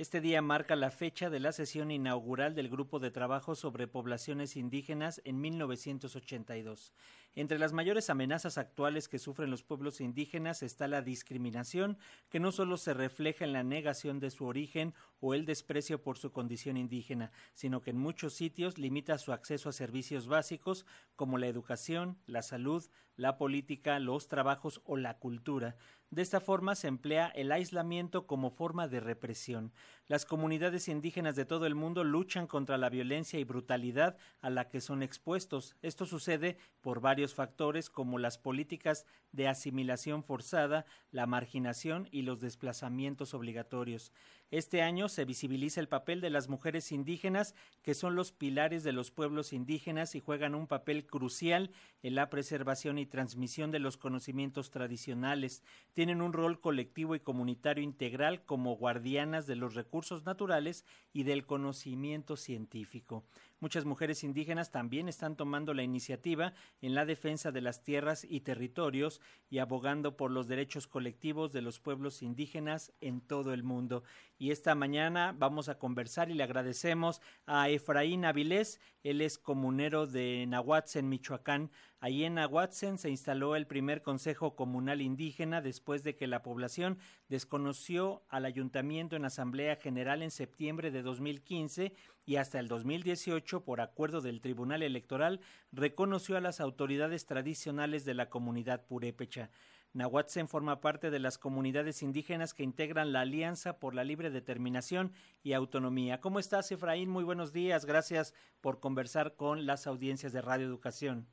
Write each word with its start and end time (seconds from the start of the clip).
Este 0.00 0.22
día 0.22 0.40
marca 0.40 0.76
la 0.76 0.90
fecha 0.90 1.28
de 1.28 1.40
la 1.40 1.52
sesión 1.52 1.90
inaugural 1.90 2.54
del 2.54 2.70
Grupo 2.70 3.00
de 3.00 3.10
Trabajo 3.10 3.54
sobre 3.54 3.86
Poblaciones 3.86 4.56
Indígenas 4.56 5.20
en 5.26 5.42
1982. 5.42 6.94
Entre 7.34 7.58
las 7.58 7.74
mayores 7.74 8.08
amenazas 8.08 8.56
actuales 8.56 9.08
que 9.10 9.18
sufren 9.18 9.50
los 9.50 9.62
pueblos 9.62 10.00
indígenas 10.00 10.62
está 10.62 10.88
la 10.88 11.02
discriminación, 11.02 11.98
que 12.30 12.40
no 12.40 12.50
solo 12.50 12.78
se 12.78 12.94
refleja 12.94 13.44
en 13.44 13.52
la 13.52 13.62
negación 13.62 14.20
de 14.20 14.30
su 14.30 14.46
origen 14.46 14.94
o 15.20 15.34
el 15.34 15.44
desprecio 15.44 16.02
por 16.02 16.16
su 16.16 16.32
condición 16.32 16.78
indígena, 16.78 17.30
sino 17.52 17.82
que 17.82 17.90
en 17.90 17.98
muchos 17.98 18.32
sitios 18.32 18.78
limita 18.78 19.18
su 19.18 19.34
acceso 19.34 19.68
a 19.68 19.72
servicios 19.72 20.28
básicos 20.28 20.86
como 21.14 21.36
la 21.36 21.46
educación, 21.46 22.16
la 22.24 22.40
salud, 22.40 22.88
la 23.16 23.36
política, 23.36 23.98
los 23.98 24.28
trabajos 24.28 24.80
o 24.86 24.96
la 24.96 25.18
cultura. 25.18 25.76
De 26.10 26.22
esta 26.22 26.40
forma 26.40 26.74
se 26.74 26.88
emplea 26.88 27.28
el 27.28 27.52
aislamiento 27.52 28.26
como 28.26 28.50
forma 28.50 28.88
de 28.88 28.98
represión. 28.98 29.72
Las 30.10 30.24
comunidades 30.24 30.88
indígenas 30.88 31.36
de 31.36 31.44
todo 31.44 31.66
el 31.66 31.76
mundo 31.76 32.02
luchan 32.02 32.48
contra 32.48 32.76
la 32.76 32.88
violencia 32.88 33.38
y 33.38 33.44
brutalidad 33.44 34.16
a 34.40 34.50
la 34.50 34.68
que 34.68 34.80
son 34.80 35.04
expuestos. 35.04 35.76
Esto 35.82 36.04
sucede 36.04 36.58
por 36.80 37.00
varios 37.00 37.32
factores 37.32 37.90
como 37.90 38.18
las 38.18 38.36
políticas 38.36 39.06
de 39.30 39.46
asimilación 39.46 40.24
forzada, 40.24 40.84
la 41.12 41.26
marginación 41.26 42.08
y 42.10 42.22
los 42.22 42.40
desplazamientos 42.40 43.34
obligatorios. 43.34 44.10
Este 44.50 44.82
año 44.82 45.08
se 45.08 45.24
visibiliza 45.24 45.80
el 45.80 45.86
papel 45.86 46.20
de 46.20 46.30
las 46.30 46.48
mujeres 46.48 46.90
indígenas, 46.90 47.54
que 47.82 47.94
son 47.94 48.16
los 48.16 48.32
pilares 48.32 48.82
de 48.82 48.90
los 48.90 49.12
pueblos 49.12 49.52
indígenas 49.52 50.16
y 50.16 50.20
juegan 50.20 50.56
un 50.56 50.66
papel 50.66 51.06
crucial 51.06 51.70
en 52.02 52.16
la 52.16 52.30
preservación 52.30 52.98
y 52.98 53.06
transmisión 53.06 53.70
de 53.70 53.78
los 53.78 53.96
conocimientos 53.96 54.72
tradicionales. 54.72 55.62
Tienen 55.92 56.20
un 56.20 56.32
rol 56.32 56.60
colectivo 56.60 57.14
y 57.14 57.20
comunitario 57.20 57.84
integral 57.84 58.44
como 58.44 58.74
guardianas 58.74 59.46
de 59.46 59.54
los 59.54 59.74
recursos 59.76 59.99
naturales 60.24 60.84
y 61.12 61.24
del 61.24 61.46
conocimiento 61.46 62.36
científico. 62.36 63.24
Muchas 63.60 63.84
mujeres 63.84 64.24
indígenas 64.24 64.70
también 64.70 65.08
están 65.08 65.36
tomando 65.36 65.74
la 65.74 65.82
iniciativa 65.82 66.54
en 66.80 66.94
la 66.94 67.04
defensa 67.04 67.52
de 67.52 67.60
las 67.60 67.82
tierras 67.82 68.26
y 68.28 68.40
territorios 68.40 69.20
y 69.50 69.58
abogando 69.58 70.16
por 70.16 70.30
los 70.30 70.48
derechos 70.48 70.86
colectivos 70.86 71.52
de 71.52 71.60
los 71.60 71.78
pueblos 71.78 72.22
indígenas 72.22 72.92
en 73.00 73.20
todo 73.20 73.52
el 73.52 73.62
mundo. 73.62 74.02
Y 74.40 74.52
esta 74.52 74.74
mañana 74.74 75.34
vamos 75.38 75.68
a 75.68 75.78
conversar 75.78 76.30
y 76.30 76.34
le 76.34 76.42
agradecemos 76.42 77.20
a 77.44 77.68
Efraín 77.68 78.24
Avilés, 78.24 78.80
él 79.02 79.20
es 79.20 79.36
comunero 79.36 80.06
de 80.06 80.46
Nahuatzen, 80.48 81.10
Michoacán. 81.10 81.70
Allí 82.00 82.24
en 82.24 82.36
Nahuatzen 82.36 82.96
se 82.96 83.10
instaló 83.10 83.54
el 83.54 83.66
primer 83.66 84.00
Consejo 84.00 84.56
Comunal 84.56 85.02
Indígena 85.02 85.60
después 85.60 86.04
de 86.04 86.16
que 86.16 86.26
la 86.26 86.42
población 86.42 86.96
desconoció 87.28 88.22
al 88.30 88.46
ayuntamiento 88.46 89.14
en 89.14 89.26
Asamblea 89.26 89.76
General 89.76 90.22
en 90.22 90.30
septiembre 90.30 90.90
de 90.90 91.02
2015 91.02 91.92
y 92.24 92.36
hasta 92.36 92.60
el 92.60 92.68
2018, 92.68 93.62
por 93.62 93.82
acuerdo 93.82 94.22
del 94.22 94.40
Tribunal 94.40 94.82
Electoral, 94.82 95.40
reconoció 95.70 96.38
a 96.38 96.40
las 96.40 96.60
autoridades 96.62 97.26
tradicionales 97.26 98.06
de 98.06 98.14
la 98.14 98.30
comunidad 98.30 98.86
purépecha. 98.86 99.50
Nahuatzen 99.92 100.46
forma 100.46 100.80
parte 100.80 101.10
de 101.10 101.18
las 101.18 101.36
comunidades 101.36 102.02
indígenas 102.02 102.54
que 102.54 102.62
integran 102.62 103.12
la 103.12 103.22
Alianza 103.22 103.80
por 103.80 103.94
la 103.94 104.04
Libre 104.04 104.30
Determinación 104.30 105.12
y 105.42 105.52
Autonomía. 105.52 106.20
¿Cómo 106.20 106.38
estás, 106.38 106.70
Efraín? 106.70 107.10
Muy 107.10 107.24
buenos 107.24 107.52
días. 107.52 107.86
Gracias 107.86 108.32
por 108.60 108.78
conversar 108.78 109.34
con 109.34 109.66
las 109.66 109.88
audiencias 109.88 110.32
de 110.32 110.42
Radio 110.42 110.66
Educación. 110.66 111.26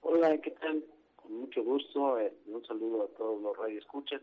Hola, 0.00 0.38
¿qué 0.38 0.52
tal? 0.52 0.84
Con 1.16 1.40
mucho 1.40 1.64
gusto. 1.64 2.20
Eh, 2.20 2.32
un 2.46 2.64
saludo 2.66 3.04
a 3.04 3.18
todos 3.18 3.42
los 3.42 3.56
radioescuchas. 3.56 4.22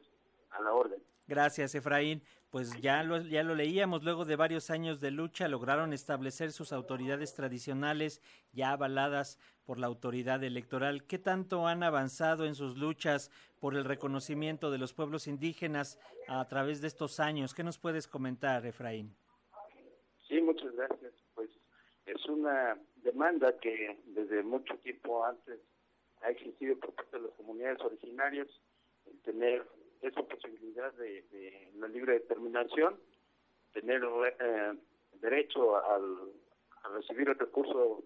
A 0.52 0.62
la 0.62 0.74
orden. 0.74 1.02
Gracias, 1.28 1.76
Efraín. 1.76 2.22
Pues 2.50 2.80
ya 2.82 3.04
lo, 3.04 3.20
ya 3.22 3.44
lo 3.44 3.56
leíamos, 3.56 4.04
luego 4.04 4.24
de 4.24 4.38
varios 4.38 4.70
años 4.70 5.02
de 5.02 5.12
lucha 5.12 5.50
lograron 5.50 5.92
establecer 5.92 6.54
sus 6.54 6.72
autoridades 6.72 7.34
tradicionales 7.34 8.22
ya 8.54 8.72
avaladas 8.72 9.38
por 9.66 9.80
la 9.80 9.88
autoridad 9.88 10.42
electoral. 10.46 11.04
¿Qué 11.04 11.20
tanto 11.20 11.68
han 11.68 11.84
avanzado 11.84 12.46
en 12.46 12.56
sus 12.56 12.78
luchas 12.78 13.32
por 13.60 13.76
el 13.76 13.84
reconocimiento 13.84 14.72
de 14.72 14.78
los 14.78 14.94
pueblos 14.94 15.28
indígenas 15.28 16.00
a 16.30 16.48
través 16.48 16.80
de 16.80 16.88
estos 16.88 17.20
años? 17.20 17.54
¿Qué 17.54 17.64
nos 17.64 17.78
puedes 17.78 18.08
comentar, 18.08 18.66
Efraín? 18.66 19.14
Sí, 20.30 20.40
muchas 20.42 20.74
gracias. 20.74 21.14
Pues 21.36 21.50
es 22.06 22.26
una 22.28 22.80
demanda 23.04 23.60
que 23.60 24.00
desde 24.06 24.42
mucho 24.42 24.76
tiempo 24.78 25.26
antes 25.26 25.60
ha 26.22 26.30
existido 26.30 26.78
por 26.80 26.94
parte 26.94 27.18
de 27.18 27.24
las 27.24 27.34
comunidades 27.34 27.82
originarias, 27.82 28.48
el 29.06 29.20
tener 29.20 29.66
esa 30.02 30.24
posibilidad 30.24 30.94
de, 30.94 31.70
la 31.76 31.88
libre 31.88 32.14
determinación, 32.14 33.00
tener 33.74 34.02
eh, 34.40 34.74
derecho 35.22 35.78
al, 35.78 36.32
a 36.84 36.90
recibir 36.90 37.30
el 37.30 37.38
recurso 37.38 38.04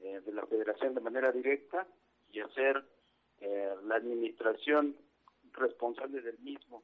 eh, 0.00 0.20
de 0.24 0.32
la 0.32 0.46
federación 0.46 0.94
de 0.94 1.00
manera 1.00 1.32
directa 1.32 1.86
y 2.30 2.40
hacer 2.40 2.84
eh, 3.40 3.74
la 3.84 3.96
administración 3.96 4.96
responsable 5.52 6.20
del 6.20 6.38
mismo. 6.38 6.82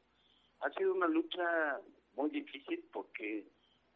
Ha 0.60 0.70
sido 0.72 0.94
una 0.94 1.08
lucha 1.08 1.80
muy 2.16 2.30
difícil 2.30 2.84
porque 2.92 3.44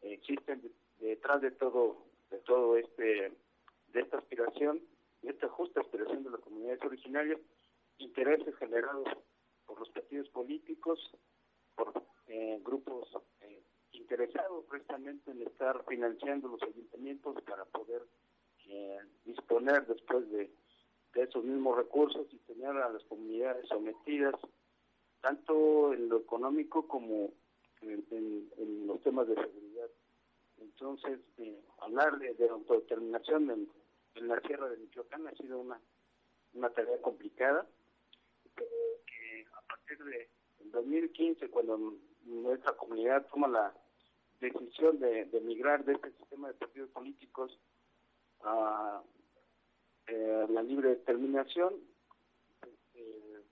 existen 0.02 0.62
detrás 0.98 1.40
de 1.40 1.50
todo 1.52 2.04
de 2.30 2.38
todo 2.38 2.76
este 2.76 3.32
de 3.92 4.00
esta 4.00 4.18
aspiración 4.18 4.80
de 5.22 5.30
esta 5.30 5.48
justa 5.48 5.80
aspiración 5.80 6.22
de 6.24 6.30
las 6.30 6.40
comunidades 6.40 6.82
originarias 6.84 7.40
intereses 7.98 8.54
generados 8.56 9.08
por 9.68 9.78
los 9.78 9.90
partidos 9.90 10.28
políticos, 10.30 10.98
por 11.76 11.92
eh, 12.26 12.60
grupos 12.64 13.06
eh, 13.42 13.62
interesados 13.92 14.64
precisamente 14.64 15.30
en 15.30 15.42
estar 15.42 15.84
financiando 15.86 16.48
los 16.48 16.62
ayuntamientos 16.62 17.40
para 17.42 17.66
poder 17.66 18.02
eh, 18.66 18.98
disponer 19.24 19.86
después 19.86 20.28
de, 20.30 20.50
esos 21.14 21.42
mismos 21.42 21.76
recursos 21.76 22.28
y 22.30 22.36
tener 22.38 22.76
a 22.76 22.90
las 22.90 23.02
comunidades 23.04 23.66
sometidas 23.66 24.34
tanto 25.20 25.92
en 25.92 26.08
lo 26.08 26.18
económico 26.18 26.86
como 26.86 27.32
en, 27.80 28.86
los 28.86 29.02
temas 29.02 29.26
de 29.26 29.34
seguridad. 29.34 29.88
Entonces, 30.58 31.18
hablar 31.80 32.20
de, 32.20 32.48
autodeterminación 32.48 33.50
en, 34.14 34.28
la 34.28 34.40
Sierra 34.42 34.68
de 34.68 34.76
Michoacán 34.76 35.26
ha 35.26 35.32
sido 35.32 35.58
una, 35.58 35.80
tarea 36.70 37.02
complicada, 37.02 37.66
partir 39.88 40.04
de 40.04 40.28
2015, 40.70 41.48
cuando 41.50 41.94
nuestra 42.24 42.72
comunidad 42.76 43.26
toma 43.30 43.48
la 43.48 43.74
decisión 44.40 44.98
de, 44.98 45.24
de 45.26 45.40
migrar 45.40 45.84
de 45.84 45.94
este 45.94 46.12
sistema 46.12 46.48
de 46.48 46.54
partidos 46.54 46.90
políticos 46.90 47.58
a 48.42 49.02
eh, 50.06 50.46
la 50.50 50.62
libre 50.62 50.90
determinación, 50.90 51.74
eh, 52.94 53.42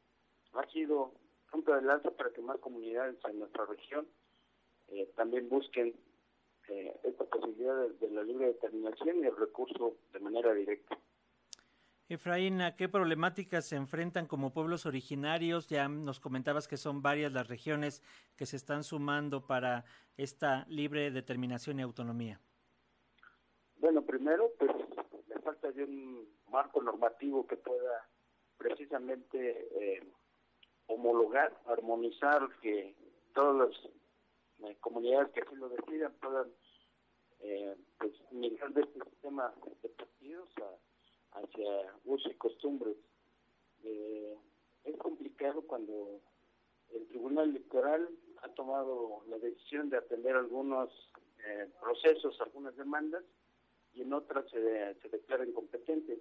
ha 0.53 0.67
sido 0.71 1.13
punto 1.51 1.75
de 1.75 1.83
lanza 1.83 2.11
para 2.11 2.31
que 2.31 2.43
más 2.43 2.59
comunidades 2.59 3.17
en 3.25 3.39
nuestra 3.39 3.65
región 3.67 4.07
eh, 4.89 5.11
también 5.17 5.49
busquen 5.49 5.95
esta 7.05 7.25
posibilidad 7.27 7.89
de 7.89 8.11
la 8.11 8.25
libre 8.25 8.47
determinación 8.47 9.21
y 9.21 9.27
el 9.27 9.37
recurso 9.37 9.99
de 10.13 10.19
manera 10.19 10.53
directa. 10.53 10.99
Efraín, 12.09 12.61
¿a 12.61 12.77
qué 12.77 12.89
problemáticas 12.89 13.67
se 13.67 13.75
enfrentan 13.75 14.27
como 14.27 14.53
pueblos 14.53 14.87
originarios? 14.87 15.67
Ya 15.67 15.89
nos 15.89 16.21
comentabas 16.21 16.69
que 16.69 16.77
son 16.77 17.03
varias 17.03 17.33
las 17.33 17.49
regiones 17.49 18.01
que 18.37 18.47
se 18.47 18.57
están 18.57 18.85
sumando 18.85 19.45
para 19.45 19.85
esta 20.17 20.65
libre 20.69 21.11
determinación 21.11 21.81
y 21.81 21.83
autonomía. 21.83 22.41
Bueno, 23.79 24.03
primero, 24.03 24.53
pues 24.57 24.71
la 25.27 25.41
falta 25.41 25.73
de 25.73 25.83
un 25.83 26.29
marco 26.49 26.81
normativo 26.81 27.45
que 27.45 27.57
pueda 27.57 28.09
precisamente 28.57 29.69
eh, 29.81 30.07
homologar, 30.87 31.61
armonizar, 31.67 32.49
que 32.63 32.95
todas 33.35 33.69
las 33.69 34.71
eh, 34.71 34.77
comunidades 34.81 35.33
que 35.33 35.41
así 35.41 35.57
lo 35.57 35.69
decidan 35.71 36.13
puedan 36.21 36.53
eh, 37.41 37.77
pues, 37.99 38.13
migrar 38.31 38.73
de 38.73 38.83
este 38.83 39.11
sistema 39.11 39.53
de 39.83 39.89
partidos 39.89 40.49
a 40.59 40.96
hacia 41.37 41.95
usos 42.05 42.33
y 42.33 42.35
costumbres. 42.37 42.97
Eh, 43.85 44.37
es 44.85 44.97
complicado 44.97 45.63
cuando 45.63 46.21
el 46.93 47.07
Tribunal 47.09 47.51
Electoral 47.51 48.09
ha 48.43 48.49
tomado 48.51 49.23
la 49.29 49.39
decisión 49.39 49.91
de 49.91 49.99
atender 49.99 50.37
algunos 50.37 50.91
eh, 51.45 51.69
procesos, 51.81 52.41
algunas 52.41 52.77
demandas, 52.77 53.25
y 53.95 54.03
en 54.03 54.13
otras 54.13 54.49
se, 54.51 54.95
se 55.01 55.09
declara 55.09 55.47
incompetente. 55.47 56.19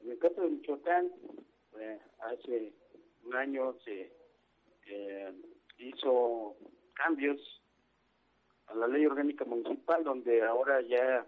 En 0.00 0.10
el 0.10 0.18
caso 0.18 0.40
de 0.40 0.50
Michoacán, 0.50 1.10
eh, 1.78 2.00
hace 2.20 2.72
un 3.24 3.34
año 3.34 3.74
se 3.84 4.12
hizo 5.78 6.56
cambios 6.94 7.38
a 8.66 8.74
la 8.74 8.88
ley 8.88 9.04
orgánica 9.04 9.44
municipal, 9.44 10.02
donde 10.02 10.42
ahora 10.42 10.80
ya 10.80 11.26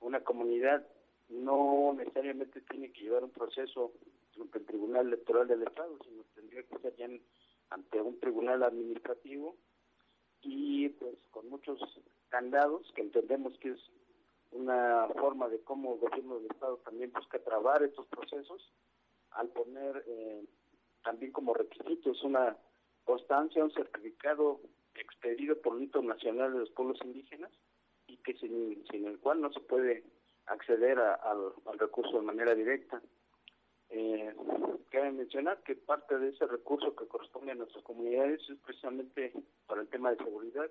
una 0.00 0.20
comunidad 0.20 0.86
no 1.32 1.94
necesariamente 1.96 2.60
tiene 2.62 2.92
que 2.92 3.02
llevar 3.02 3.24
un 3.24 3.30
proceso 3.30 3.92
ante 4.40 4.58
el 4.58 4.66
Tribunal 4.66 5.06
Electoral 5.08 5.48
del 5.48 5.62
Estado, 5.62 5.98
sino 6.04 6.24
tendría 6.34 6.62
que 6.64 6.78
ser 6.78 6.96
ya 6.96 7.08
ante 7.70 8.00
un 8.00 8.18
tribunal 8.20 8.62
administrativo. 8.62 9.56
Y 10.42 10.88
pues 10.90 11.16
con 11.30 11.48
mucho 11.48 11.76
candados, 12.28 12.90
que 12.94 13.02
entendemos 13.02 13.56
que 13.58 13.70
es 13.70 13.80
una 14.50 15.08
forma 15.18 15.48
de 15.48 15.60
cómo 15.62 15.94
el 15.94 16.00
gobierno 16.00 16.36
del 16.36 16.50
Estado 16.50 16.78
también 16.78 17.12
busca 17.12 17.38
trabar 17.38 17.82
estos 17.82 18.06
procesos, 18.08 18.72
al 19.30 19.48
poner 19.48 20.04
eh, 20.06 20.44
también 21.02 21.32
como 21.32 21.54
requisitos 21.54 22.22
una 22.22 22.56
constancia, 23.04 23.64
un 23.64 23.72
certificado 23.72 24.60
expedido 24.94 25.60
por 25.60 25.76
el 25.76 25.84
Hito 25.84 26.02
Nacional 26.02 26.52
de 26.52 26.58
los 26.60 26.70
Pueblos 26.70 26.98
Indígenas 27.04 27.52
y 28.06 28.18
que 28.18 28.34
sin, 28.34 28.84
sin 28.90 29.06
el 29.06 29.18
cual 29.20 29.40
no 29.40 29.52
se 29.52 29.60
puede 29.60 30.04
acceder 30.46 30.98
al, 30.98 31.52
recurso 31.78 32.18
de 32.18 32.26
manera 32.26 32.54
directa. 32.54 33.02
Eh, 33.88 34.34
cabe 34.90 35.12
mencionar 35.12 35.62
que 35.62 35.74
parte 35.74 36.18
de 36.18 36.30
ese 36.30 36.46
recurso 36.46 36.94
que 36.96 37.06
corresponde 37.06 37.52
a 37.52 37.54
nuestras 37.54 37.84
comunidades 37.84 38.40
es 38.48 38.58
precisamente 38.58 39.32
para 39.66 39.82
el 39.82 39.88
tema 39.88 40.10
de 40.10 40.24
seguridad, 40.24 40.70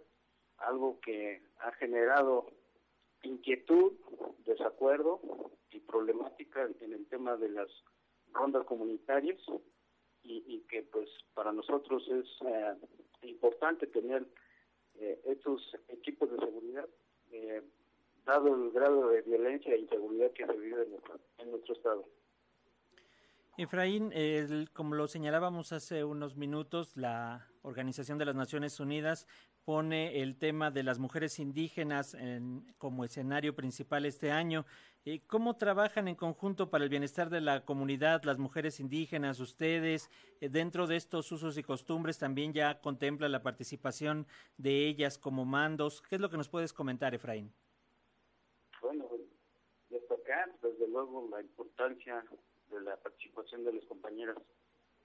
algo 0.57 0.99
que 1.01 1.41
ha 1.59 1.71
generado 1.73 2.47
inquietud, 3.23 3.93
desacuerdo 4.45 5.21
y 5.69 5.79
problemática 5.79 6.67
en 6.79 6.93
el 6.93 7.07
tema 7.07 7.37
de 7.37 7.49
las 7.49 7.69
rondas 8.31 8.65
comunitarias 8.65 9.39
y, 10.23 10.61
que 10.69 10.83
pues 10.83 11.09
para 11.33 11.51
nosotros 11.51 12.07
es 12.07 12.25
eh, 12.47 12.75
importante 13.23 13.87
tener 13.87 14.25
eh, 14.95 15.19
estos 15.25 15.61
equipos 15.89 16.31
de 16.31 16.37
seguridad 16.37 16.87
eh, 17.31 17.61
dado 18.25 18.55
el 18.55 18.71
grado 18.71 19.09
de 19.09 19.21
violencia 19.21 19.73
e 19.73 19.79
inseguridad 19.79 20.31
que 20.31 20.45
se 20.45 20.53
vive 20.53 20.83
en 21.37 21.51
nuestro, 21.51 21.75
estado. 21.75 22.07
Efraín, 23.57 24.11
como 24.73 24.95
lo 24.95 25.07
señalábamos 25.07 25.71
hace 25.73 26.03
unos 26.03 26.37
minutos, 26.37 26.95
la 26.95 27.47
Organización 27.63 28.17
de 28.17 28.25
las 28.25 28.35
Naciones 28.35 28.79
Unidas 28.79 29.27
pone 29.65 30.21
el 30.21 30.37
tema 30.37 30.71
de 30.71 30.83
las 30.83 30.97
mujeres 30.97 31.37
indígenas 31.39 32.17
como 32.77 33.05
escenario 33.05 33.55
principal 33.55 34.05
este 34.05 34.31
año. 34.31 34.65
Eh, 35.03 35.21
¿Cómo 35.25 35.55
trabajan 35.55 36.07
en 36.07 36.15
conjunto 36.15 36.69
para 36.69 36.83
el 36.83 36.89
bienestar 36.89 37.31
de 37.31 37.41
la 37.41 37.65
comunidad, 37.65 38.23
las 38.23 38.37
mujeres 38.37 38.79
indígenas, 38.79 39.39
ustedes? 39.39 40.11
Eh, 40.41 40.49
dentro 40.49 40.85
de 40.85 40.95
estos 40.95 41.31
usos 41.31 41.57
y 41.57 41.63
costumbres 41.63 42.19
también 42.19 42.53
ya 42.53 42.79
contempla 42.81 43.27
la 43.27 43.41
participación 43.41 44.27
de 44.57 44.87
ellas 44.87 45.17
como 45.17 45.43
mandos. 45.43 46.03
¿Qué 46.03 46.15
es 46.15 46.21
lo 46.21 46.29
que 46.29 46.37
nos 46.37 46.49
puedes 46.49 46.71
comentar, 46.71 47.15
Efraín? 47.15 47.51
Desde 50.61 50.87
luego 50.87 51.27
la 51.29 51.41
importancia 51.41 52.23
de 52.69 52.81
la 52.81 52.95
participación 52.97 53.63
de 53.63 53.73
las 53.73 53.85
compañeras 53.85 54.37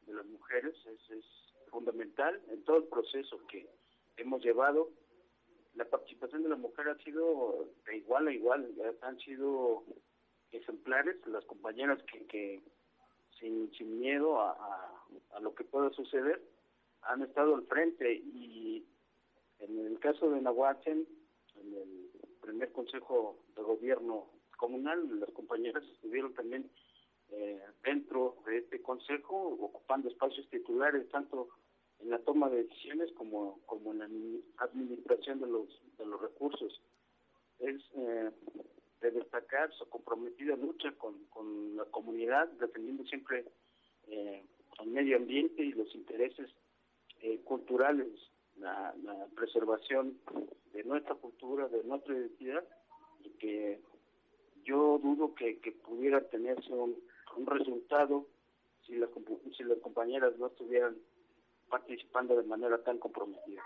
de 0.07 0.15
las 0.15 0.27
mujeres 0.27 0.75
es, 0.87 1.11
es 1.11 1.25
fundamental 1.71 2.41
en 2.49 2.63
todo 2.65 2.79
el 2.79 2.85
proceso 2.85 3.41
que 3.49 3.69
hemos 4.17 4.43
llevado. 4.43 4.91
La 5.75 5.85
participación 5.85 6.43
de 6.43 6.51
la 6.51 6.57
mujer 6.57 6.89
ha 6.89 6.97
sido 7.03 7.69
de 7.87 7.97
igual 7.97 8.29
a 8.29 8.33
igual, 8.33 8.71
han 9.03 9.19
sido 9.19 9.85
ejemplares 10.53 11.17
las 11.27 11.45
compañeras 11.45 12.03
que, 12.05 12.25
que 12.27 12.63
sin, 13.39 13.71
sin 13.73 13.99
miedo 13.99 14.41
a, 14.41 14.53
a, 15.33 15.41
lo 15.41 15.55
que 15.55 15.65
pueda 15.65 15.91
suceder 15.91 16.41
han 17.03 17.23
estado 17.23 17.55
al 17.55 17.67
frente 17.67 18.13
y 18.13 18.87
en 19.59 19.87
el 19.87 19.99
caso 20.01 20.31
de 20.31 20.41
Nahuatl, 20.41 20.91
en 20.91 21.75
el 21.75 22.11
primer 22.41 22.73
consejo 22.73 23.39
de 23.55 23.63
gobierno 23.63 24.27
comunal, 24.57 25.21
las 25.21 25.31
compañeras 25.31 25.85
estuvieron 25.85 26.35
también 26.35 26.71
eh, 27.31 27.61
dentro 27.85 28.37
de 28.47 28.59
este 28.59 28.81
consejo 28.83 29.37
ocupando 29.61 30.09
espacios 30.09 30.49
titulares 30.49 31.09
tanto 31.11 31.49
en 32.01 32.11
la 32.11 32.19
toma 32.21 32.51
de 32.51 32.65
decisiones 32.65 33.11
como, 33.13 33.61
como 33.67 33.93
en 33.93 33.99
la 33.99 34.09
administración 34.59 35.41
de 35.41 35.47
los, 35.47 35.69
de 35.99 36.07
los 36.07 36.21
recursos. 36.21 36.81
Es 37.59 37.81
eh, 37.97 38.31
de 39.01 39.11
destacar 39.11 39.73
su 39.75 39.89
comprometida 39.89 40.57
lucha 40.57 40.93
con, 40.93 41.25
con 41.27 41.77
la 41.77 41.85
comunidad, 41.87 42.49
defendiendo 42.61 43.05
siempre 43.05 43.45
eh, 44.09 44.45
el 44.81 44.91
medio 44.91 45.17
ambiente 45.17 45.63
y 45.63 45.73
los 45.73 45.95
intereses 45.95 46.51
eh, 47.21 47.41
culturales, 47.45 48.09
la, 48.57 48.95
preservación 49.35 50.19
de 50.73 50.85
nuestra 50.85 51.15
cultura, 51.15 51.69
de 51.69 51.83
nuestra 51.85 52.15
identidad, 52.15 52.65
y 53.23 53.31
que 53.31 53.81
yo 54.67 54.99
dudo 55.03 55.35
que, 55.35 55.61
que 55.61 55.73
pudiera 55.73 56.21
tenerse 56.29 56.73
un, 56.73 56.97
resultado 57.47 58.27
si 58.87 58.97
las, 58.97 59.11
si 59.57 59.63
las 59.63 59.79
compañeras 59.79 60.37
no 60.39 60.47
estuvieran 60.47 60.97
participando 61.69 62.37
de 62.37 62.45
manera 62.45 62.83
tan 62.83 62.99
comprometida. 62.99 63.63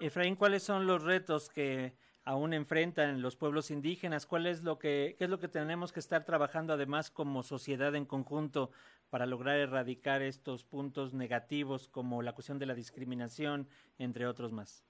Efraín, 0.00 0.36
¿cuáles 0.36 0.62
son 0.62 0.86
los 0.86 1.02
retos 1.02 1.48
que 1.48 1.94
aún 2.24 2.52
enfrentan 2.52 3.20
los 3.22 3.36
pueblos 3.36 3.70
indígenas? 3.70 4.26
¿Cuál 4.26 4.46
es 4.46 4.62
lo 4.62 4.78
que 4.78 5.16
qué 5.18 5.24
es 5.24 5.30
lo 5.30 5.40
que 5.40 5.48
tenemos 5.48 5.92
que 5.92 6.00
estar 6.00 6.24
trabajando 6.24 6.72
además 6.72 7.10
como 7.10 7.42
sociedad 7.42 7.94
en 7.96 8.04
conjunto 8.04 8.70
para 9.10 9.26
lograr 9.26 9.56
erradicar 9.56 10.22
estos 10.22 10.64
puntos 10.64 11.14
negativos 11.14 11.88
como 11.88 12.22
la 12.22 12.34
cuestión 12.34 12.58
de 12.58 12.66
la 12.66 12.74
discriminación, 12.74 13.66
entre 13.98 14.26
otros 14.26 14.52
más? 14.52 14.87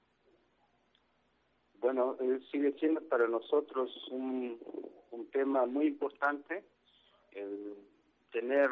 Bueno, 1.80 2.16
eh, 2.20 2.40
sigue 2.50 2.72
siendo 2.78 3.00
para 3.02 3.28
nosotros 3.28 3.90
un, 4.10 4.58
un 5.10 5.30
tema 5.30 5.64
muy 5.66 5.86
importante 5.86 6.64
el 7.32 7.76
tener 8.32 8.70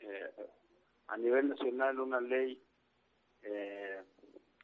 eh, 0.00 0.30
a 1.08 1.16
nivel 1.16 1.48
nacional 1.48 2.00
una 2.00 2.20
ley 2.20 2.62
eh, 3.42 4.02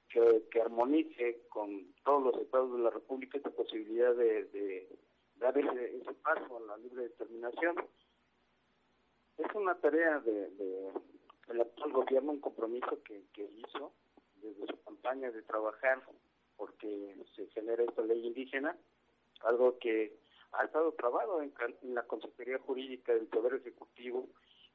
que, 0.08 0.60
armonice 0.60 1.42
con 1.48 1.94
todos 2.04 2.34
los 2.34 2.42
estados 2.42 2.72
de 2.76 2.82
la 2.82 2.90
República 2.90 3.38
esta 3.38 3.50
posibilidad 3.50 4.14
de, 4.14 4.88
dar 5.36 5.56
ese, 5.56 6.14
paso 6.22 6.56
a 6.56 6.60
la 6.60 6.76
libre 6.78 7.04
determinación. 7.04 7.76
Es 9.36 9.54
una 9.54 9.74
tarea 9.76 10.18
de, 10.20 10.50
del 11.46 11.60
actual 11.60 11.92
gobierno, 11.92 12.32
un 12.32 12.40
compromiso 12.40 13.02
que, 13.04 13.22
hizo 13.36 13.92
desde 14.36 14.66
su 14.66 14.82
campaña 14.82 15.30
de 15.30 15.42
trabajar 15.42 16.02
porque 16.78 17.16
se 17.34 17.46
genera 17.48 17.82
esta 17.82 18.02
ley 18.02 18.26
indígena, 18.26 18.76
algo 19.40 19.78
que 19.78 20.16
ha 20.52 20.64
estado 20.64 20.92
trabado 20.92 21.42
en, 21.42 21.52
la 21.94 22.02
Consejería 22.04 22.58
Jurídica 22.58 23.14
del 23.14 23.26
Poder 23.26 23.54
Ejecutivo 23.54 24.28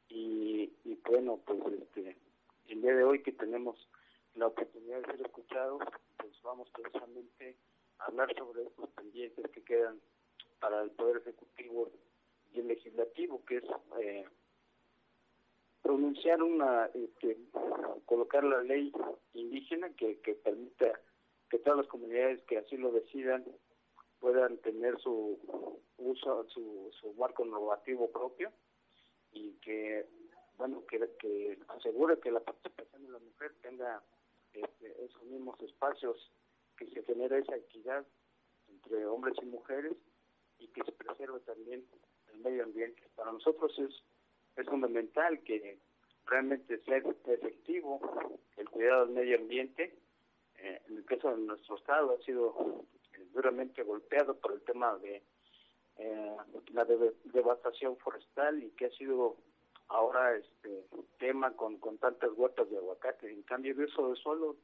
y, 0.10 0.72
bueno, 1.06 1.40
pues 1.46 1.60
este, 1.82 2.18
el 2.68 2.82
día 2.82 2.96
de 2.96 3.04
hoy 3.04 3.24
que 3.24 3.32
tenemos 3.32 3.90
la 4.36 4.48
oportunidad 4.48 5.00
de 5.02 5.06
ser 5.06 5.22
escuchados, 5.22 5.82
pues 6.18 6.32
vamos 6.44 6.70
precisamente 6.72 7.56
a 8.00 8.06
hablar 8.06 8.34
sobre 8.38 8.64
estos 8.64 8.90
pendientes 8.90 9.50
que 9.52 9.64
quedan 9.64 10.00
para 10.60 10.82
el 10.82 10.92
Poder 10.92 11.18
Ejecutivo 11.18 11.90
y 12.54 12.60
el 12.60 12.68
Legislativo, 12.68 13.44
que 13.46 13.58
es 13.58 13.64
eh, 14.02 14.26
pronunciar 15.82 16.44
una, 16.44 16.86
este, 16.94 17.38
colocar 18.06 18.44
la 18.44 18.62
ley 18.62 18.92
indígena 19.34 19.90
que, 19.96 20.20
que 20.20 20.36
permita 20.36 21.00
que 21.54 21.60
todas 21.60 21.78
las 21.78 21.88
comunidades 21.88 22.42
que 22.46 22.58
así 22.58 22.78
lo 22.78 22.92
decidan 22.92 23.46
puedan 24.20 24.58
tener 24.58 25.00
su 25.00 25.38
uso, 26.00 26.50
su, 26.50 26.90
su 27.00 27.14
marco 27.14 27.46
normativo 27.46 28.12
propio 28.12 28.52
y 29.34 29.52
que 29.62 30.04
bueno 30.58 30.84
que, 30.88 30.98
que 31.20 31.60
asegure 31.68 32.20
que 32.20 32.32
la 32.32 32.40
participación 32.40 33.06
de 33.06 33.12
la 33.12 33.20
mujer 33.20 33.54
tenga 33.62 34.02
este, 34.52 35.06
esos 35.06 35.24
mismos 35.26 35.62
espacios 35.62 36.32
que 36.76 36.88
se 36.88 37.04
genera 37.04 37.38
esa 37.38 37.56
equidad 37.56 38.04
entre 38.68 39.06
hombres 39.06 39.36
y 39.40 39.46
mujeres 39.46 39.94
y 40.58 40.70
que 40.70 40.84
se 40.84 40.92
preserve 40.92 41.40
también 41.42 41.86
el 42.34 42.40
medio 42.40 42.64
ambiente. 42.64 43.04
Para 43.16 43.32
nosotros 43.32 43.78
es 43.78 43.94
es 44.56 44.66
fundamental 44.66 45.40
que 45.44 45.78
realmente 46.26 46.80
sea 46.80 46.98
efectivo 46.98 48.02
el 48.58 48.68
cuidado 48.70 49.06
del 49.06 49.16
medio 49.16 49.38
ambiente 49.38 49.84
en 49.84 50.03
el 51.04 51.18
caso 51.18 51.36
de 51.36 51.42
nuestro 51.42 51.76
estado 51.76 52.18
ha 52.18 52.24
sido 52.24 52.86
eh, 53.14 53.26
duramente 53.34 53.84
golpeado 53.84 54.36
por 54.36 54.54
el 54.54 54.62
tema 54.62 54.98
de 54.98 55.24
eh, 55.98 56.36
la 56.74 56.86
devastación 56.86 57.98
forestal 57.98 58.64
y 58.64 58.72
que 58.72 58.86
ha 58.86 58.92
sido 58.92 59.38
ahora 59.90 60.36
este 60.36 60.86
tema 61.20 61.52
con, 61.56 61.78
con 61.78 61.98
tantas 61.98 62.32
huertas 62.36 62.70
de 62.70 62.78
aguacate. 62.78 63.32
En 63.32 63.44
cambio, 63.44 63.76
de 63.76 63.86
eso 63.86 64.10
de 64.10 64.16
suelo 64.16 64.56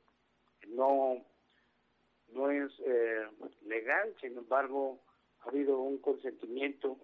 no, 0.67 1.24
no 2.29 2.50
es 2.50 2.72
eh, 2.86 3.27
legal, 3.65 4.15
sin 4.22 4.38
embargo, 4.38 5.00
ha 5.41 5.50
habido 5.50 5.79
un 5.79 6.00
consentimiento 6.00 6.98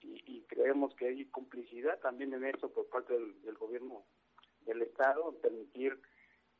y, 0.00 0.42
creemos 0.48 0.94
que 0.96 1.06
hay 1.06 1.24
complicidad 1.26 1.98
también 2.00 2.34
en 2.34 2.44
eso 2.44 2.70
por 2.70 2.86
parte 2.88 3.14
del, 3.14 3.54
gobierno 3.54 4.04
del 4.66 4.82
Estado, 4.82 5.32
permitir 5.40 5.98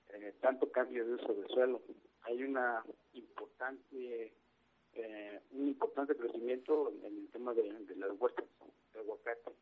eh, 0.08 0.34
tanto 0.40 0.70
cambio 0.70 1.04
de 1.04 1.14
uso 1.14 1.34
de 1.34 1.46
suelo. 1.48 1.82
Hay 2.22 2.42
una 2.42 2.84
importante 3.14 4.32
eh, 4.94 5.40
un 5.52 5.68
importante 5.68 6.14
crecimiento 6.14 6.92
en 7.02 7.16
el 7.16 7.28
tema 7.30 7.54
de, 7.54 7.72
las 7.96 8.10
huertas 8.18 8.44
de 8.92 9.00
aguacate 9.00 9.52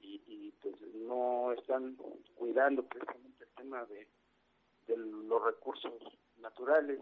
y, 0.00 0.52
pues 0.62 0.74
no 0.94 1.52
están 1.52 1.96
cuidando 2.34 2.84
precisamente 2.84 3.44
el 3.44 3.50
tema 3.50 3.84
de, 3.86 4.06
los 4.86 5.44
recursos 5.44 5.92
naturales. 6.38 7.00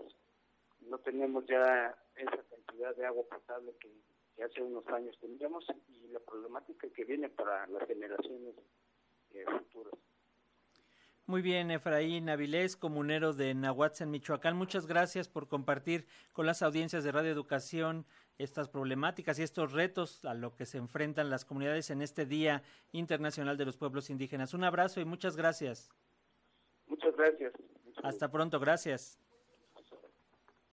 No 0.80 0.98
tenemos 0.98 1.44
tenemos 1.44 1.46
ya 1.46 1.96
esa 2.16 2.42
cantidad 2.50 2.96
de 2.96 3.06
agua 3.06 3.24
potable 3.28 3.74
que, 3.78 4.42
hace 4.42 4.62
unos 4.62 4.86
años 4.88 5.16
teníamos 5.18 5.64
y 5.88 6.08
la 6.08 6.20
problemática 6.20 6.88
que 6.90 7.04
viene 7.04 7.30
para 7.30 7.66
las 7.68 7.86
generaciones 7.86 8.54
eh, 9.30 9.44
futuras. 9.46 9.94
Muy 11.28 11.42
bien, 11.42 11.72
Efraín 11.72 12.28
Avilés, 12.28 12.76
comunero 12.76 13.32
de 13.32 13.52
Nahuatl 13.52 14.06
Michoacán. 14.06 14.56
Muchas 14.56 14.86
gracias 14.86 15.28
por 15.28 15.48
compartir 15.48 16.06
con 16.32 16.46
las 16.46 16.62
audiencias 16.62 17.02
de 17.02 17.10
Radio 17.10 17.32
Educación 17.32 18.06
estas 18.38 18.68
problemáticas 18.68 19.36
y 19.40 19.42
estos 19.42 19.72
retos 19.72 20.24
a 20.24 20.34
lo 20.34 20.54
que 20.54 20.66
se 20.66 20.78
enfrentan 20.78 21.28
las 21.28 21.44
comunidades 21.44 21.90
en 21.90 22.00
este 22.00 22.26
Día 22.26 22.62
Internacional 22.92 23.56
de 23.56 23.64
los 23.64 23.76
Pueblos 23.76 24.08
Indígenas. 24.08 24.54
Un 24.54 24.62
abrazo 24.62 25.00
y 25.00 25.04
muchas 25.04 25.36
gracias. 25.36 25.90
Muchas 26.86 27.16
gracias. 27.16 27.54
Hasta 28.04 28.30
pronto, 28.30 28.60
gracias. 28.60 29.18